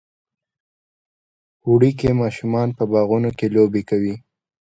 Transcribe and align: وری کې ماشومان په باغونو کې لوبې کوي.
وری 1.69 1.91
کې 1.99 2.09
ماشومان 2.21 2.67
په 2.77 2.83
باغونو 2.91 3.29
کې 3.37 3.47
لوبې 3.55 3.81
کوي. 3.89 4.15